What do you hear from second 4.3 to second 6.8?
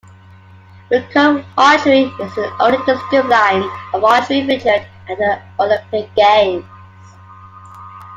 featured at the Olympic Games.